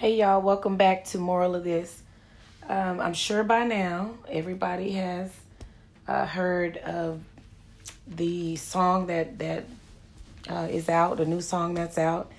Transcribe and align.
Hey 0.00 0.16
y'all, 0.16 0.40
welcome 0.40 0.78
back 0.78 1.04
to 1.08 1.18
Moral 1.18 1.54
of 1.54 1.62
This. 1.62 2.02
Um, 2.66 3.00
I'm 3.00 3.12
sure 3.12 3.44
by 3.44 3.64
now 3.64 4.14
everybody 4.30 4.92
has 4.92 5.30
uh, 6.08 6.24
heard 6.24 6.78
of 6.78 7.20
the 8.08 8.56
song 8.56 9.08
that 9.08 9.38
that 9.40 9.66
uh, 10.48 10.68
is 10.70 10.88
out, 10.88 11.20
a 11.20 11.26
new 11.26 11.42
song 11.42 11.74
that's 11.74 11.98
out 11.98 12.32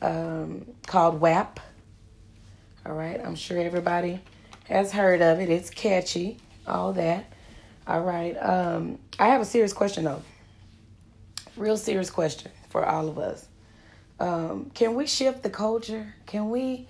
um, 0.00 0.64
called 0.86 1.20
WAP. 1.20 1.60
All 2.86 2.94
right, 2.94 3.20
I'm 3.22 3.34
sure 3.34 3.60
everybody 3.60 4.18
has 4.70 4.90
heard 4.90 5.20
of 5.20 5.38
it. 5.38 5.50
It's 5.50 5.68
catchy, 5.68 6.38
all 6.66 6.94
that. 6.94 7.30
All 7.86 8.00
right, 8.00 8.32
um, 8.36 8.98
I 9.18 9.26
have 9.28 9.42
a 9.42 9.44
serious 9.44 9.74
question 9.74 10.04
though. 10.04 10.22
Real 11.58 11.76
serious 11.76 12.08
question 12.08 12.50
for 12.70 12.86
all 12.86 13.06
of 13.06 13.18
us. 13.18 13.46
Um, 14.18 14.70
can 14.72 14.94
we 14.94 15.06
shift 15.06 15.42
the 15.42 15.50
culture? 15.50 16.14
Can 16.24 16.48
we? 16.48 16.88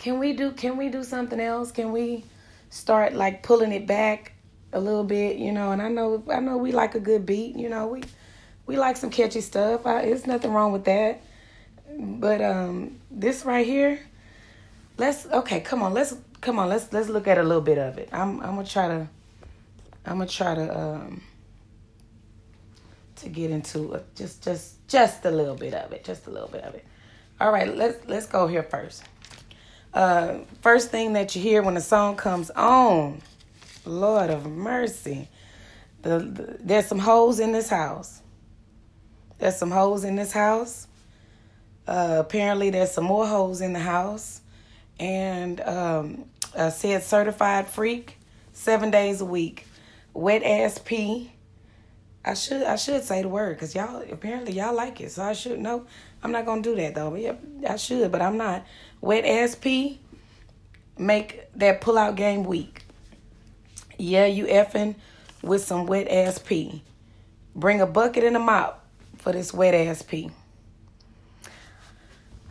Can 0.00 0.18
we 0.18 0.32
do? 0.32 0.52
Can 0.52 0.78
we 0.78 0.88
do 0.88 1.04
something 1.04 1.38
else? 1.38 1.70
Can 1.70 1.92
we 1.92 2.24
start 2.70 3.12
like 3.12 3.42
pulling 3.42 3.70
it 3.70 3.86
back 3.86 4.32
a 4.72 4.80
little 4.80 5.04
bit? 5.04 5.36
You 5.36 5.52
know, 5.52 5.72
and 5.72 5.82
I 5.82 5.88
know 5.88 6.24
I 6.32 6.40
know 6.40 6.56
we 6.56 6.72
like 6.72 6.94
a 6.94 7.00
good 7.00 7.26
beat. 7.26 7.54
You 7.54 7.68
know, 7.68 7.86
we 7.88 8.04
we 8.64 8.78
like 8.78 8.96
some 8.96 9.10
catchy 9.10 9.42
stuff. 9.42 9.84
I, 9.84 10.00
it's 10.00 10.26
nothing 10.26 10.52
wrong 10.52 10.72
with 10.72 10.84
that. 10.84 11.20
But 11.98 12.40
um, 12.40 12.98
this 13.10 13.44
right 13.44 13.66
here, 13.66 14.00
let's 14.96 15.26
okay. 15.26 15.60
Come 15.60 15.82
on, 15.82 15.92
let's 15.92 16.16
come 16.40 16.58
on. 16.58 16.70
Let's 16.70 16.90
let's 16.94 17.10
look 17.10 17.28
at 17.28 17.36
a 17.36 17.42
little 17.42 17.60
bit 17.60 17.76
of 17.76 17.98
it. 17.98 18.08
I'm 18.10 18.40
I'm 18.40 18.54
gonna 18.54 18.64
try 18.64 18.88
to 18.88 19.06
I'm 20.06 20.16
gonna 20.16 20.26
try 20.26 20.54
to 20.54 20.78
um 20.78 21.22
to 23.16 23.28
get 23.28 23.50
into 23.50 23.92
a, 23.92 24.00
just 24.14 24.42
just 24.42 24.88
just 24.88 25.26
a 25.26 25.30
little 25.30 25.56
bit 25.56 25.74
of 25.74 25.92
it. 25.92 26.04
Just 26.04 26.26
a 26.26 26.30
little 26.30 26.48
bit 26.48 26.64
of 26.64 26.74
it. 26.74 26.86
All 27.38 27.52
right, 27.52 27.76
let's 27.76 27.98
let's 28.08 28.24
go 28.24 28.46
here 28.46 28.62
first. 28.62 29.02
Uh, 29.92 30.38
first 30.62 30.90
thing 30.90 31.14
that 31.14 31.34
you 31.34 31.42
hear 31.42 31.62
when 31.62 31.74
the 31.74 31.80
song 31.80 32.16
comes 32.16 32.50
on, 32.50 33.20
Lord 33.84 34.30
of 34.30 34.46
mercy, 34.46 35.28
the, 36.02 36.18
the 36.20 36.56
there's 36.60 36.86
some 36.86 37.00
holes 37.00 37.40
in 37.40 37.52
this 37.52 37.68
house. 37.68 38.22
There's 39.38 39.56
some 39.56 39.70
holes 39.70 40.04
in 40.04 40.16
this 40.16 40.32
house. 40.32 40.86
Uh, 41.86 42.18
apparently, 42.20 42.70
there's 42.70 42.92
some 42.92 43.04
more 43.04 43.26
holes 43.26 43.60
in 43.60 43.72
the 43.72 43.80
house, 43.80 44.42
and 45.00 45.60
um, 45.62 46.24
said 46.70 47.02
certified 47.02 47.66
freak, 47.66 48.18
seven 48.52 48.90
days 48.92 49.20
a 49.20 49.24
week, 49.24 49.66
wet 50.14 50.44
ass 50.44 50.78
pee. 50.78 51.32
I 52.24 52.34
should 52.34 52.62
I 52.62 52.76
should 52.76 53.02
say 53.02 53.22
the 53.22 53.28
word 53.28 53.56
because 53.56 53.74
y'all 53.74 54.02
apparently 54.10 54.52
y'all 54.52 54.74
like 54.74 55.00
it, 55.00 55.12
so 55.12 55.22
I 55.22 55.32
should 55.32 55.58
know. 55.58 55.86
I'm 56.22 56.32
not 56.32 56.44
gonna 56.44 56.62
do 56.62 56.74
that 56.76 56.94
though. 56.94 57.14
Yeah, 57.14 57.34
I 57.68 57.76
should, 57.76 58.12
but 58.12 58.20
I'm 58.20 58.36
not. 58.36 58.64
Wet 59.00 59.24
ass 59.24 59.54
pee 59.54 60.00
make 60.98 61.50
that 61.54 61.80
pull 61.80 61.96
out 61.96 62.14
game 62.14 62.44
weak. 62.44 62.84
Yeah, 63.98 64.26
you 64.26 64.46
effing 64.46 64.94
with 65.42 65.64
some 65.64 65.86
wet 65.86 66.08
ass 66.08 66.38
pee. 66.38 66.82
Bring 67.54 67.80
a 67.80 67.86
bucket 67.86 68.24
and 68.24 68.36
a 68.36 68.38
mop 68.38 68.84
for 69.16 69.32
this 69.32 69.52
wet 69.52 69.74
ass 69.74 70.02
pee. 70.02 70.30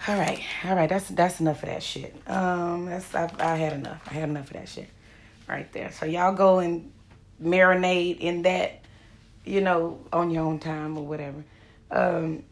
All 0.07 0.17
right, 0.17 0.41
all 0.65 0.75
right. 0.75 0.89
That's 0.89 1.09
that's 1.09 1.39
enough 1.39 1.61
of 1.61 1.69
that 1.69 1.83
shit. 1.83 2.15
Um, 2.25 2.85
that's 2.85 3.13
I, 3.13 3.29
I 3.39 3.55
had 3.55 3.73
enough. 3.73 4.01
I 4.09 4.13
had 4.13 4.29
enough 4.29 4.47
of 4.47 4.53
that 4.53 4.69
shit, 4.69 4.89
right 5.47 5.71
there. 5.73 5.91
So 5.91 6.05
y'all 6.05 6.33
go 6.33 6.59
and 6.59 6.91
marinate 7.43 8.19
in 8.19 8.43
that, 8.43 8.81
you 9.45 9.61
know, 9.61 9.99
on 10.11 10.29
your 10.29 10.43
own 10.43 10.59
time 10.59 10.97
or 10.97 11.05
whatever. 11.05 11.43
Um, 11.91 12.43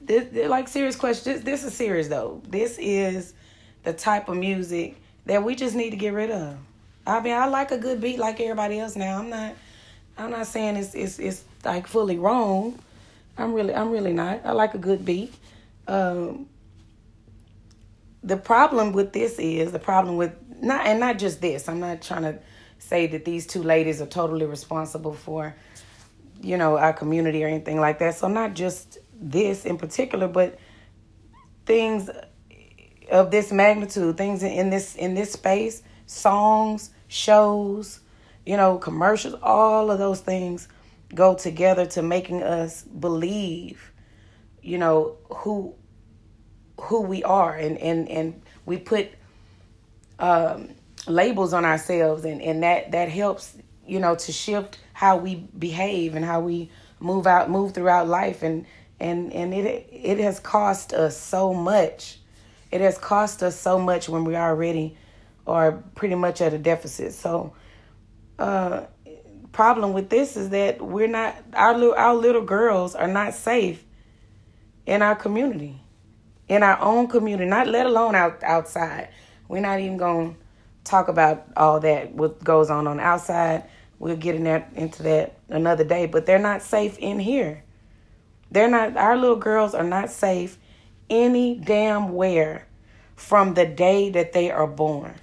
this, 0.00 0.48
like 0.48 0.68
serious 0.68 0.96
question. 0.96 1.34
This, 1.34 1.42
this 1.42 1.64
is 1.64 1.74
serious 1.74 2.08
though. 2.08 2.40
This 2.48 2.78
is 2.78 3.34
the 3.82 3.92
type 3.92 4.28
of 4.28 4.36
music 4.36 4.96
that 5.26 5.42
we 5.42 5.54
just 5.54 5.74
need 5.74 5.90
to 5.90 5.96
get 5.96 6.12
rid 6.12 6.30
of. 6.30 6.58
I 7.06 7.20
mean, 7.20 7.34
I 7.34 7.46
like 7.46 7.70
a 7.70 7.78
good 7.78 8.00
beat 8.00 8.18
like 8.18 8.40
everybody 8.40 8.78
else. 8.80 8.96
Now, 8.96 9.18
I'm 9.18 9.30
not. 9.30 9.54
I'm 10.18 10.30
not 10.30 10.46
saying 10.46 10.76
it's 10.76 10.94
it's 10.94 11.18
it's 11.18 11.44
like 11.64 11.86
fully 11.86 12.18
wrong. 12.18 12.78
I'm 13.36 13.52
really 13.52 13.74
I'm 13.74 13.90
really 13.90 14.12
not. 14.12 14.40
I 14.44 14.52
like 14.52 14.74
a 14.74 14.78
good 14.78 15.04
beat. 15.04 15.34
Um, 15.86 16.48
the 18.22 18.36
problem 18.36 18.92
with 18.92 19.12
this 19.12 19.38
is 19.38 19.72
the 19.72 19.78
problem 19.78 20.16
with 20.16 20.32
not 20.60 20.86
and 20.86 20.98
not 20.98 21.18
just 21.18 21.40
this. 21.40 21.68
I'm 21.68 21.80
not 21.80 22.02
trying 22.02 22.22
to 22.22 22.38
say 22.78 23.06
that 23.08 23.24
these 23.24 23.46
two 23.46 23.62
ladies 23.62 24.00
are 24.00 24.06
totally 24.06 24.46
responsible 24.46 25.14
for 25.14 25.54
you 26.42 26.56
know 26.56 26.78
our 26.78 26.92
community 26.92 27.42
or 27.44 27.48
anything 27.48 27.80
like 27.80 27.98
that. 27.98 28.14
So 28.14 28.28
not 28.28 28.54
just 28.54 28.98
this 29.14 29.64
in 29.64 29.78
particular, 29.78 30.28
but 30.28 30.58
things 31.64 32.10
of 33.10 33.30
this 33.30 33.52
magnitude, 33.52 34.16
things 34.16 34.42
in 34.42 34.70
this 34.70 34.94
in 34.94 35.14
this 35.14 35.32
space, 35.32 35.82
songs, 36.06 36.90
shows, 37.08 38.00
you 38.44 38.56
know, 38.56 38.78
commercials, 38.78 39.34
all 39.42 39.90
of 39.90 39.98
those 39.98 40.20
things 40.20 40.68
go 41.14 41.34
together 41.34 41.86
to 41.86 42.02
making 42.02 42.42
us 42.42 42.82
believe, 42.82 43.92
you 44.62 44.78
know, 44.78 45.16
who 45.30 45.74
who 46.80 47.02
we 47.02 47.22
are 47.24 47.54
and 47.56 47.78
and 47.78 48.08
and 48.08 48.42
we 48.66 48.76
put 48.76 49.08
um 50.18 50.68
labels 51.06 51.52
on 51.52 51.64
ourselves 51.64 52.24
and 52.24 52.42
and 52.42 52.62
that 52.62 52.92
that 52.92 53.08
helps, 53.08 53.56
you 53.86 53.98
know, 53.98 54.14
to 54.14 54.32
shift 54.32 54.78
how 54.92 55.16
we 55.16 55.36
behave 55.58 56.14
and 56.14 56.24
how 56.24 56.40
we 56.40 56.70
move 57.00 57.26
out 57.26 57.50
move 57.50 57.72
throughout 57.74 58.08
life 58.08 58.42
and 58.42 58.66
and 58.98 59.32
and 59.32 59.54
it 59.54 59.88
it 59.92 60.18
has 60.18 60.40
cost 60.40 60.92
us 60.92 61.16
so 61.16 61.52
much. 61.52 62.18
It 62.70 62.80
has 62.80 62.98
cost 62.98 63.42
us 63.42 63.58
so 63.58 63.78
much 63.78 64.08
when 64.08 64.24
we 64.24 64.36
already 64.36 64.96
are 65.46 65.72
pretty 65.94 66.16
much 66.16 66.40
at 66.40 66.52
a 66.52 66.58
deficit. 66.58 67.12
So, 67.12 67.52
uh, 68.38 68.86
problem 69.52 69.92
with 69.92 70.10
this 70.10 70.36
is 70.36 70.50
that 70.50 70.82
we're 70.82 71.06
not 71.06 71.36
our 71.52 71.74
little 71.74 71.94
our 71.94 72.14
little 72.14 72.44
girls 72.44 72.94
are 72.94 73.08
not 73.08 73.34
safe 73.34 73.84
in 74.86 75.02
our 75.02 75.14
community, 75.14 75.80
in 76.48 76.62
our 76.62 76.80
own 76.80 77.06
community. 77.06 77.48
Not 77.48 77.66
let 77.68 77.86
alone 77.86 78.14
out 78.14 78.42
outside. 78.42 79.08
We're 79.48 79.60
not 79.60 79.78
even 79.80 79.96
gonna 79.96 80.34
talk 80.86 81.08
about 81.08 81.46
all 81.56 81.80
that 81.80 82.12
what 82.12 82.42
goes 82.42 82.70
on 82.70 82.86
on 82.86 83.00
outside. 83.00 83.64
We'll 83.98 84.16
get 84.16 84.34
in 84.34 84.44
that 84.44 84.70
into 84.74 85.02
that 85.04 85.38
another 85.48 85.84
day. 85.84 86.06
But 86.06 86.26
they're 86.26 86.38
not 86.38 86.62
safe 86.62 86.98
in 86.98 87.18
here. 87.18 87.62
They're 88.50 88.70
not, 88.70 88.96
our 88.96 89.16
little 89.16 89.36
girls 89.36 89.74
are 89.74 89.84
not 89.84 90.10
safe 90.10 90.58
any 91.10 91.56
damn 91.56 92.12
where 92.12 92.66
from 93.14 93.54
the 93.54 93.66
day 93.66 94.10
that 94.10 94.32
they 94.32 94.50
are 94.50 94.66
born. 94.66 95.14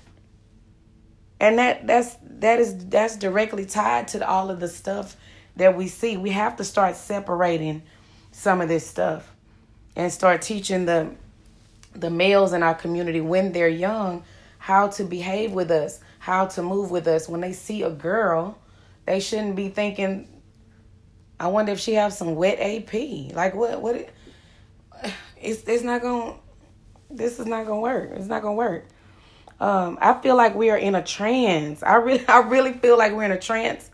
And 1.39 1.57
that 1.59 1.87
that's 1.87 2.17
that 2.23 2.59
is 2.59 2.85
that's 2.87 3.17
directly 3.17 3.65
tied 3.65 4.07
to 4.09 4.27
all 4.27 4.49
of 4.49 4.59
the 4.59 4.67
stuff 4.67 5.15
that 5.55 5.75
we 5.75 5.87
see. 5.87 6.17
We 6.17 6.31
have 6.31 6.55
to 6.57 6.63
start 6.63 6.95
separating 6.95 7.83
some 8.31 8.61
of 8.61 8.69
this 8.69 8.87
stuff 8.87 9.29
and 9.95 10.11
start 10.11 10.41
teaching 10.41 10.85
the 10.85 11.11
the 11.93 12.09
males 12.09 12.53
in 12.53 12.63
our 12.63 12.73
community 12.73 13.21
when 13.21 13.51
they're 13.51 13.67
young 13.67 14.23
how 14.63 14.87
to 14.87 15.03
behave 15.03 15.51
with 15.51 15.69
us, 15.69 15.99
how 16.19 16.45
to 16.45 16.63
move 16.63 16.89
with 16.89 17.05
us. 17.05 17.27
When 17.27 17.41
they 17.41 17.51
see 17.51 17.83
a 17.83 17.89
girl, 17.89 18.57
they 19.05 19.19
shouldn't 19.19 19.57
be 19.57 19.67
thinking 19.67 20.25
I 21.37 21.47
wonder 21.47 21.73
if 21.73 21.79
she 21.81 21.95
have 21.95 22.13
some 22.13 22.35
wet 22.35 22.59
AP. 22.61 23.35
Like 23.35 23.53
what? 23.53 23.81
What? 23.81 24.07
It's 25.35 25.63
it's 25.67 25.83
not 25.83 26.01
gonna. 26.01 26.35
This 27.09 27.39
is 27.39 27.45
not 27.45 27.65
gonna 27.65 27.81
work. 27.81 28.11
It's 28.13 28.27
not 28.27 28.41
gonna 28.41 28.55
work. 28.55 28.85
Um, 29.59 29.97
I 29.99 30.13
feel 30.21 30.37
like 30.37 30.55
we 30.55 30.69
are 30.69 30.77
in 30.77 30.95
a 30.95 31.03
trance. 31.03 31.83
I 31.83 31.95
really, 31.95 32.25
I 32.29 32.39
really 32.39 32.71
feel 32.71 32.97
like 32.97 33.11
we're 33.11 33.23
in 33.23 33.33
a 33.33 33.39
trance, 33.39 33.91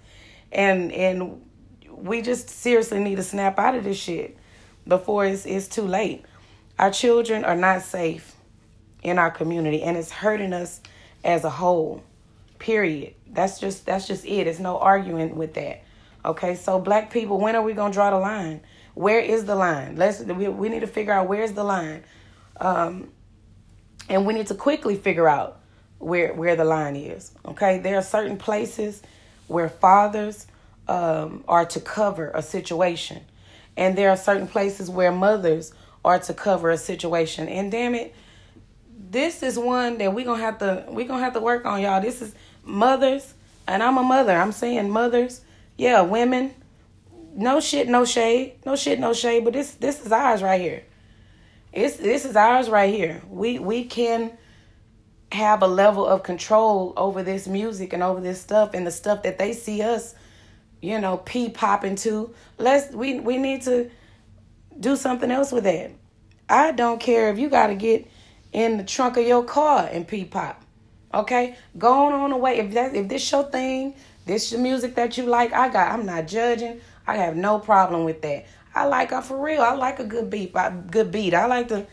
and 0.52 0.92
and 0.92 1.42
we 1.88 2.22
just 2.22 2.48
seriously 2.48 3.00
need 3.00 3.16
to 3.16 3.24
snap 3.24 3.58
out 3.58 3.74
of 3.74 3.84
this 3.84 3.98
shit 3.98 4.38
before 4.88 5.26
it's 5.26 5.48
it's 5.48 5.68
too 5.68 5.88
late. 5.88 6.26
Our 6.78 6.92
children 6.92 7.44
are 7.44 7.56
not 7.56 7.82
safe 7.82 8.36
in 9.04 9.18
our 9.18 9.32
community, 9.32 9.82
and 9.82 9.98
it's 9.98 10.12
hurting 10.12 10.54
us 10.54 10.82
as 11.24 11.44
a 11.44 11.50
whole. 11.50 12.04
Period. 12.58 13.14
That's 13.32 13.60
just 13.60 13.86
that's 13.86 14.08
just 14.08 14.26
it. 14.26 14.48
It's 14.48 14.60
no 14.60 14.78
arguing 14.78 15.36
with 15.36 15.54
that. 15.54 15.84
Okay, 16.26 16.56
so 16.56 16.80
black 16.80 17.12
people, 17.12 17.40
when 17.40 17.56
are 17.56 17.62
we 17.62 17.74
gonna 17.74 17.94
draw 17.94 18.10
the 18.10 18.18
line? 18.18 18.62
Where 18.96 19.20
is 19.20 19.46
the 19.46 19.56
line? 19.56 19.96
Let's 19.96 20.20
we, 20.20 20.50
we 20.50 20.68
need 20.68 20.82
to 20.82 20.88
figure 20.88 21.14
out 21.14 21.28
where's 21.28 21.54
the 21.54 21.64
line, 21.64 22.04
um, 22.60 23.10
and 24.10 24.26
we 24.26 24.34
need 24.34 24.48
to 24.48 24.56
quickly 24.56 24.96
figure 24.98 25.30
out 25.30 25.62
where 26.00 26.34
where 26.34 26.56
the 26.58 26.66
line 26.66 26.98
is. 26.98 27.32
Okay, 27.46 27.80
there 27.80 27.96
are 27.98 28.02
certain 28.02 28.38
places 28.38 29.02
where 29.48 29.70
fathers 29.70 30.48
um, 30.90 31.44
are 31.48 31.66
to 31.66 31.80
cover 31.80 32.32
a 32.32 32.42
situation, 32.42 33.24
and 33.78 33.98
there 33.98 34.10
are 34.10 34.18
certain 34.18 34.48
places 34.48 34.90
where 34.90 35.12
mothers 35.12 35.74
are 36.04 36.20
to 36.20 36.34
cover 36.34 36.70
a 36.70 36.78
situation. 36.78 37.48
And 37.48 37.72
damn 37.72 37.96
it, 37.96 38.14
this 39.10 39.44
is 39.44 39.58
one 39.58 39.98
that 39.98 40.14
we 40.14 40.24
gonna 40.24 40.42
have 40.42 40.60
to 40.60 40.86
we 40.90 41.06
gonna 41.06 41.24
have 41.24 41.34
to 41.34 41.40
work 41.40 41.66
on, 41.66 41.82
y'all. 41.82 42.02
This 42.02 42.22
is 42.22 42.34
mothers, 42.64 43.34
and 43.68 43.82
I'm 43.82 43.98
a 43.98 44.04
mother. 44.04 44.34
I'm 44.34 44.52
saying 44.52 44.90
mothers 44.90 45.42
yeah, 45.80 46.02
women, 46.02 46.54
no 47.34 47.62
shit, 47.62 47.88
no 47.88 48.04
shade, 48.04 48.56
no 48.66 48.76
shit, 48.76 49.00
no 49.00 49.14
shade. 49.14 49.46
But 49.46 49.54
this 49.54 49.72
this 49.72 50.06
is 50.06 50.12
ours 50.12 50.44
right 50.44 50.60
here, 50.60 50.84
It's 51.72 51.96
this 51.96 52.26
is 52.26 52.36
ours 52.36 52.70
right 52.70 52.94
here. 52.94 53.22
We 53.30 53.60
we 53.60 53.86
can 53.86 54.38
have 55.32 55.62
a 55.62 55.68
level 55.68 56.06
of 56.06 56.24
control 56.24 56.92
over 56.98 57.24
this 57.24 57.48
music 57.48 57.94
and 57.94 58.04
over 58.04 58.20
this 58.20 58.42
stuff 58.42 58.72
and 58.74 58.86
the 58.86 58.92
stuff 58.92 59.24
that 59.24 59.38
they 59.38 59.54
see 59.54 59.82
us, 59.82 60.16
you 60.82 61.00
know, 61.00 61.18
pee 61.18 61.50
popping 61.50 61.96
to. 61.98 62.36
Let's 62.58 62.94
we 62.94 63.22
we 63.22 63.38
need 63.38 63.62
to 63.62 63.90
do 64.78 64.98
something 64.98 65.32
else 65.32 65.54
with 65.54 65.64
that. 65.64 65.92
I 66.50 66.74
don't 66.74 67.00
care 67.00 67.30
if 67.30 67.40
you 67.40 67.48
got 67.48 67.68
to 67.68 67.76
get 67.76 68.06
in 68.54 68.78
the 68.78 68.84
trunk 68.84 69.18
of 69.18 69.26
your 69.26 69.44
car 69.44 69.90
and 69.92 70.08
pee 70.08 70.26
pop. 70.26 70.64
Okay, 71.14 71.56
go 71.78 72.08
on 72.08 72.14
on 72.14 72.32
away. 72.32 72.60
If 72.60 72.74
that 72.74 72.96
if 72.96 73.08
this 73.08 73.32
your 73.32 73.44
thing, 73.44 73.96
this 74.26 74.52
your 74.52 74.62
music 74.62 74.96
that 74.96 75.18
you 75.18 75.26
like, 75.26 75.54
I 75.54 75.70
got. 75.70 75.92
I'm 75.92 76.06
not 76.06 76.28
judging. 76.28 76.82
I 77.08 77.16
have 77.16 77.36
no 77.36 77.60
problem 77.60 78.04
with 78.04 78.22
that. 78.22 78.46
I 78.76 78.86
like 78.86 79.12
a 79.12 79.22
for 79.22 79.44
real. 79.44 79.62
I 79.62 79.74
like 79.74 80.00
a 80.00 80.04
good 80.04 80.30
beat. 80.30 80.52
A 80.54 80.72
good 80.92 81.12
beat. 81.12 81.34
I 81.34 81.48
like 81.48 81.70
to, 81.70 81.88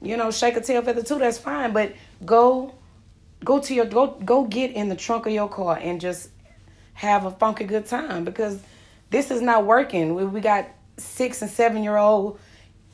you 0.00 0.16
know, 0.16 0.30
shake 0.30 0.56
a 0.56 0.62
tail 0.62 0.82
feather 0.82 1.02
too. 1.02 1.18
That's 1.18 1.36
fine. 1.36 1.72
But 1.74 1.92
go, 2.24 2.74
go 3.44 3.60
to 3.60 3.74
your 3.74 3.84
go 3.84 4.18
go 4.24 4.44
get 4.44 4.72
in 4.72 4.88
the 4.88 4.96
trunk 4.96 5.26
of 5.26 5.32
your 5.32 5.48
car 5.48 5.78
and 5.78 6.00
just 6.00 6.30
have 6.94 7.26
a 7.26 7.30
funky 7.30 7.64
good 7.64 7.86
time 7.86 8.24
because 8.24 8.60
this 9.10 9.30
is 9.30 9.42
not 9.42 9.66
working. 9.66 10.14
We, 10.14 10.24
we 10.24 10.40
got 10.40 10.68
six 10.96 11.42
and 11.42 11.50
seven 11.50 11.82
year 11.82 11.96
old 11.96 12.38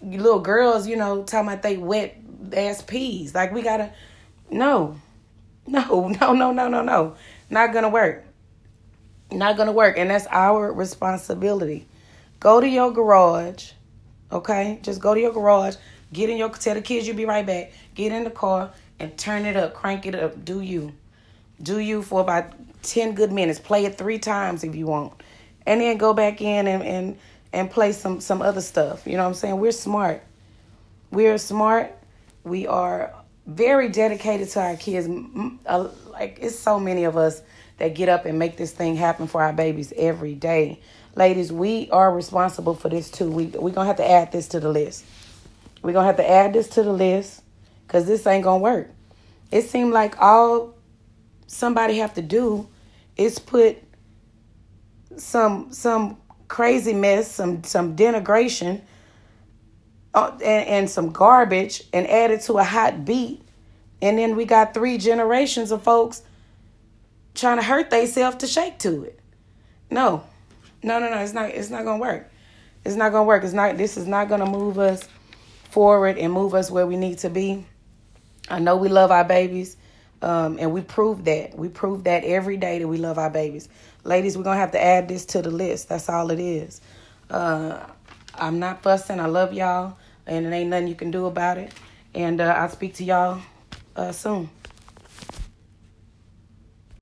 little 0.02 0.40
girls, 0.40 0.88
you 0.88 0.96
know, 0.96 1.22
talking 1.22 1.48
about 1.48 1.62
they 1.62 1.76
wet 1.76 2.16
ass 2.54 2.82
peas. 2.82 3.34
Like 3.34 3.52
we 3.52 3.62
gotta, 3.62 3.92
no, 4.50 4.96
no, 5.66 6.08
no, 6.20 6.32
no, 6.32 6.52
no, 6.52 6.68
no, 6.68 6.82
no. 6.82 7.16
Not 7.50 7.72
gonna 7.72 7.88
work. 7.88 8.24
Not 9.30 9.56
gonna 9.56 9.72
work. 9.72 9.98
And 9.98 10.10
that's 10.10 10.26
our 10.30 10.72
responsibility. 10.72 11.86
Go 12.40 12.60
to 12.60 12.68
your 12.68 12.92
garage, 12.92 13.72
okay? 14.30 14.78
Just 14.82 15.00
go 15.00 15.14
to 15.14 15.20
your 15.20 15.32
garage, 15.32 15.76
get 16.12 16.30
in 16.30 16.36
your 16.36 16.50
tell 16.50 16.74
the 16.74 16.82
kids 16.82 17.06
you'll 17.06 17.16
be 17.16 17.24
right 17.24 17.46
back. 17.46 17.72
Get 17.94 18.12
in 18.12 18.24
the 18.24 18.30
car 18.30 18.70
and 18.98 19.16
turn 19.18 19.44
it 19.44 19.56
up, 19.56 19.74
crank 19.74 20.06
it 20.06 20.14
up. 20.14 20.44
Do 20.44 20.60
you. 20.60 20.92
Do 21.60 21.80
you 21.80 22.02
for 22.02 22.20
about 22.20 22.52
10 22.82 23.14
good 23.14 23.32
minutes. 23.32 23.58
Play 23.58 23.84
it 23.84 23.98
three 23.98 24.18
times 24.18 24.64
if 24.64 24.74
you 24.74 24.86
want. 24.86 25.12
And 25.66 25.80
then 25.80 25.96
go 25.96 26.14
back 26.14 26.40
in 26.40 26.66
and, 26.66 26.82
and, 26.82 27.18
and 27.52 27.70
play 27.70 27.92
some, 27.92 28.20
some 28.20 28.42
other 28.42 28.60
stuff. 28.60 29.06
You 29.06 29.16
know 29.16 29.24
what 29.24 29.28
I'm 29.28 29.34
saying? 29.34 29.58
We're 29.58 29.72
smart. 29.72 30.22
We're 31.10 31.38
smart. 31.38 31.94
We 32.48 32.66
are 32.66 33.14
very 33.46 33.88
dedicated 33.88 34.48
to 34.50 34.60
our 34.60 34.76
kids. 34.76 35.08
Like 35.08 36.38
it's 36.40 36.58
so 36.58 36.80
many 36.80 37.04
of 37.04 37.16
us 37.16 37.42
that 37.78 37.94
get 37.94 38.08
up 38.08 38.24
and 38.24 38.38
make 38.38 38.56
this 38.56 38.72
thing 38.72 38.96
happen 38.96 39.26
for 39.26 39.42
our 39.42 39.52
babies 39.52 39.92
every 39.96 40.34
day. 40.34 40.80
Ladies, 41.14 41.52
we 41.52 41.90
are 41.90 42.12
responsible 42.14 42.74
for 42.74 42.88
this 42.88 43.10
too. 43.10 43.30
We 43.30 43.46
we're 43.46 43.70
gonna 43.70 43.86
have 43.86 43.96
to 43.96 44.10
add 44.10 44.32
this 44.32 44.48
to 44.48 44.60
the 44.60 44.68
list. 44.68 45.04
We're 45.82 45.92
gonna 45.92 46.06
have 46.06 46.16
to 46.16 46.28
add 46.28 46.52
this 46.52 46.68
to 46.70 46.82
the 46.82 46.92
list 46.92 47.42
because 47.86 48.06
this 48.06 48.26
ain't 48.26 48.44
gonna 48.44 48.62
work. 48.62 48.90
It 49.50 49.62
seemed 49.62 49.92
like 49.92 50.20
all 50.20 50.74
somebody 51.46 51.98
have 51.98 52.14
to 52.14 52.22
do 52.22 52.68
is 53.16 53.38
put 53.38 53.78
some 55.16 55.72
some 55.72 56.18
crazy 56.48 56.94
mess, 56.94 57.30
some 57.30 57.62
some 57.64 57.96
denigration 57.96 58.80
uh, 60.18 60.38
and, 60.44 60.68
and 60.68 60.90
some 60.90 61.10
garbage 61.10 61.82
and 61.92 62.06
add 62.06 62.30
it 62.30 62.42
to 62.42 62.54
a 62.58 62.64
hot 62.64 63.04
beat. 63.04 63.42
And 64.00 64.18
then 64.18 64.36
we 64.36 64.44
got 64.44 64.74
three 64.74 64.98
generations 64.98 65.70
of 65.72 65.82
folks 65.82 66.22
trying 67.34 67.58
to 67.58 67.62
hurt 67.62 67.90
themselves 67.90 68.38
to 68.38 68.46
shake 68.46 68.78
to 68.80 69.04
it. 69.04 69.18
No. 69.90 70.24
No, 70.82 70.98
no, 70.98 71.10
no. 71.10 71.18
It's 71.18 71.32
not 71.32 71.50
it's 71.50 71.70
not 71.70 71.84
gonna 71.84 72.00
work. 72.00 72.30
It's 72.84 72.96
not 72.96 73.12
gonna 73.12 73.24
work. 73.24 73.44
It's 73.44 73.52
not 73.52 73.76
this 73.76 73.96
is 73.96 74.06
not 74.06 74.28
gonna 74.28 74.46
move 74.46 74.78
us 74.78 75.08
forward 75.70 76.18
and 76.18 76.32
move 76.32 76.54
us 76.54 76.70
where 76.70 76.86
we 76.86 76.96
need 76.96 77.18
to 77.18 77.30
be. 77.30 77.66
I 78.48 78.58
know 78.58 78.76
we 78.76 78.88
love 78.88 79.10
our 79.10 79.24
babies. 79.24 79.76
Um, 80.20 80.58
and 80.58 80.72
we 80.72 80.80
prove 80.80 81.24
that. 81.26 81.56
We 81.56 81.68
prove 81.68 82.04
that 82.04 82.24
every 82.24 82.56
day 82.56 82.80
that 82.80 82.88
we 82.88 82.96
love 82.98 83.18
our 83.18 83.30
babies. 83.30 83.68
Ladies, 84.02 84.36
we're 84.36 84.42
gonna 84.42 84.58
have 84.58 84.72
to 84.72 84.82
add 84.82 85.08
this 85.08 85.24
to 85.26 85.42
the 85.42 85.50
list. 85.50 85.88
That's 85.88 86.08
all 86.08 86.30
it 86.30 86.40
is. 86.40 86.80
Uh, 87.30 87.78
I'm 88.34 88.58
not 88.58 88.82
fussing. 88.82 89.20
I 89.20 89.26
love 89.26 89.52
y'all 89.52 89.96
and 90.28 90.46
it 90.46 90.52
ain't 90.52 90.70
nothing 90.70 90.88
you 90.88 90.94
can 90.94 91.10
do 91.10 91.26
about 91.26 91.58
it. 91.58 91.72
And 92.14 92.40
uh, 92.40 92.44
I'll 92.44 92.68
speak 92.68 92.94
to 92.94 93.04
y'all 93.04 93.40
uh, 93.96 94.12
soon. 94.12 94.50